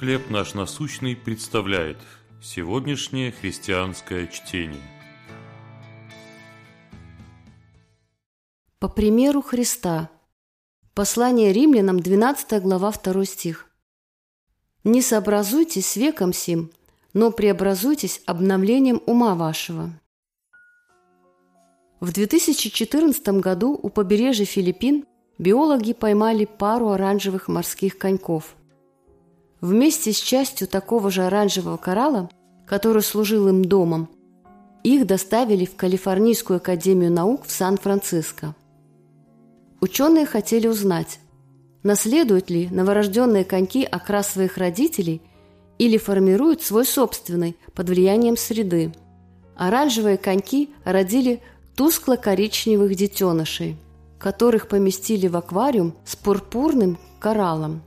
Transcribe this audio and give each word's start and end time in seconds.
«Хлеб 0.00 0.30
наш 0.30 0.54
насущный» 0.54 1.14
представляет 1.14 1.98
сегодняшнее 2.42 3.32
христианское 3.32 4.28
чтение. 4.28 4.80
По 8.78 8.88
примеру 8.88 9.42
Христа. 9.42 10.08
Послание 10.94 11.52
римлянам, 11.52 12.00
12 12.00 12.62
глава, 12.62 12.92
2 12.92 13.24
стих. 13.26 13.66
«Не 14.84 15.02
сообразуйтесь 15.02 15.86
с 15.86 15.96
веком 15.96 16.32
сим, 16.32 16.70
но 17.12 17.30
преобразуйтесь 17.30 18.22
обновлением 18.24 19.02
ума 19.04 19.34
вашего». 19.34 19.90
В 22.00 22.10
2014 22.10 23.40
году 23.40 23.78
у 23.82 23.90
побережья 23.90 24.46
Филиппин 24.46 25.04
биологи 25.36 25.92
поймали 25.92 26.46
пару 26.46 26.88
оранжевых 26.88 27.48
морских 27.48 27.98
коньков. 27.98 28.56
Вместе 29.60 30.12
с 30.12 30.16
частью 30.16 30.68
такого 30.68 31.10
же 31.10 31.22
оранжевого 31.24 31.76
коралла, 31.76 32.30
который 32.66 33.02
служил 33.02 33.48
им 33.48 33.64
домом, 33.64 34.08
их 34.82 35.06
доставили 35.06 35.66
в 35.66 35.76
Калифорнийскую 35.76 36.56
академию 36.56 37.12
наук 37.12 37.44
в 37.44 37.50
Сан-Франциско. 37.50 38.54
Ученые 39.80 40.24
хотели 40.24 40.66
узнать, 40.66 41.20
наследуют 41.82 42.48
ли 42.48 42.68
новорожденные 42.70 43.44
коньки 43.44 43.84
окрас 43.84 44.28
своих 44.28 44.56
родителей 44.56 45.20
или 45.78 45.98
формируют 45.98 46.62
свой 46.62 46.86
собственный 46.86 47.56
под 47.74 47.90
влиянием 47.90 48.36
среды. 48.36 48.94
Оранжевые 49.56 50.16
коньки 50.16 50.70
родили 50.84 51.42
тускло-коричневых 51.76 52.94
детенышей, 52.94 53.76
которых 54.18 54.68
поместили 54.68 55.28
в 55.28 55.36
аквариум 55.36 55.94
с 56.04 56.16
пурпурным 56.16 56.98
кораллом. 57.18 57.82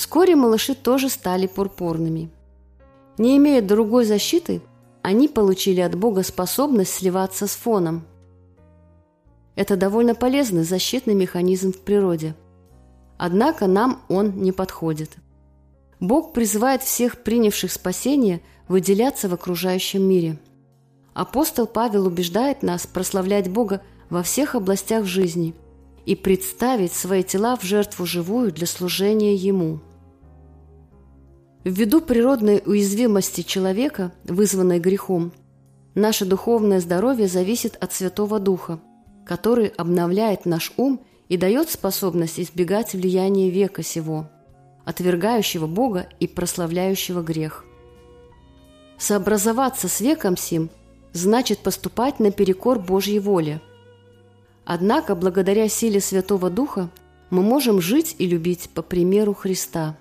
Вскоре 0.00 0.34
малыши 0.34 0.74
тоже 0.74 1.10
стали 1.10 1.46
пурпурными. 1.46 2.30
Не 3.18 3.36
имея 3.36 3.60
другой 3.60 4.06
защиты, 4.06 4.62
они 5.02 5.28
получили 5.28 5.82
от 5.82 5.94
Бога 5.94 6.22
способность 6.22 6.94
сливаться 6.94 7.46
с 7.46 7.50
фоном. 7.50 8.06
Это 9.56 9.76
довольно 9.76 10.14
полезный 10.14 10.62
защитный 10.62 11.12
механизм 11.12 11.74
в 11.74 11.82
природе. 11.82 12.34
Однако 13.18 13.66
нам 13.66 14.00
он 14.08 14.40
не 14.40 14.52
подходит. 14.52 15.10
Бог 16.00 16.32
призывает 16.32 16.82
всех 16.82 17.22
принявших 17.22 17.70
спасение 17.70 18.40
выделяться 18.68 19.28
в 19.28 19.34
окружающем 19.34 20.02
мире– 20.02 20.38
Апостол 21.12 21.66
Павел 21.66 22.06
убеждает 22.06 22.62
нас 22.62 22.86
прославлять 22.86 23.50
Бога 23.50 23.82
во 24.08 24.22
всех 24.22 24.54
областях 24.54 25.04
жизни 25.04 25.54
и 26.06 26.14
представить 26.14 26.94
свои 26.94 27.22
тела 27.22 27.56
в 27.56 27.62
жертву 27.62 28.06
живую 28.06 28.52
для 28.52 28.66
служения 28.66 29.34
Ему. 29.34 29.80
Ввиду 31.64 32.00
природной 32.00 32.62
уязвимости 32.64 33.42
человека, 33.42 34.12
вызванной 34.24 34.80
грехом, 34.80 35.32
наше 35.94 36.24
духовное 36.24 36.80
здоровье 36.80 37.28
зависит 37.28 37.76
от 37.80 37.92
Святого 37.92 38.40
Духа, 38.40 38.80
который 39.26 39.68
обновляет 39.68 40.46
наш 40.46 40.72
ум 40.78 41.02
и 41.28 41.36
дает 41.36 41.68
способность 41.68 42.40
избегать 42.40 42.94
влияния 42.94 43.50
века 43.50 43.82
сего, 43.82 44.30
отвергающего 44.86 45.66
Бога 45.66 46.08
и 46.18 46.26
прославляющего 46.26 47.20
грех. 47.20 47.66
Сообразоваться 48.98 49.88
с 49.88 50.00
веком 50.00 50.38
сим 50.38 50.70
значит 51.12 51.58
поступать 51.58 52.20
наперекор 52.20 52.78
Божьей 52.78 53.18
воле. 53.18 53.60
Однако, 54.64 55.14
благодаря 55.14 55.68
силе 55.68 56.00
Святого 56.00 56.48
Духа, 56.48 56.88
мы 57.28 57.42
можем 57.42 57.82
жить 57.82 58.16
и 58.18 58.26
любить 58.26 58.70
по 58.72 58.80
примеру 58.80 59.34
Христа. 59.34 59.98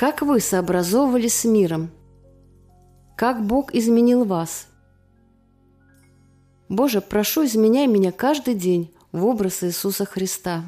Как 0.00 0.22
вы 0.22 0.40
сообразовывались 0.40 1.34
с 1.34 1.44
миром? 1.44 1.90
Как 3.18 3.44
Бог 3.44 3.74
изменил 3.74 4.24
вас? 4.24 4.66
Боже, 6.70 7.02
прошу, 7.02 7.44
изменяй 7.44 7.86
меня 7.86 8.10
каждый 8.10 8.54
день 8.54 8.94
в 9.12 9.26
образ 9.26 9.62
Иисуса 9.62 10.06
Христа. 10.06 10.64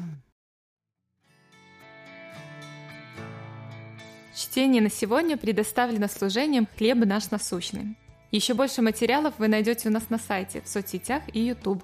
Чтение 4.35 4.83
на 4.83 4.91
сегодня 4.91 5.35
предоставлено 5.35 6.07
служением 6.09 6.67
«Хлеб 6.77 7.03
наш 7.03 7.31
насущный». 7.31 7.97
Еще 8.29 8.53
больше 8.53 8.83
материалов 8.83 9.33
вы 9.39 9.47
найдете 9.47 9.89
у 9.89 9.91
нас 9.91 10.11
на 10.11 10.19
сайте, 10.19 10.61
в 10.61 10.67
соцсетях 10.67 11.23
и 11.33 11.39
YouTube. 11.39 11.83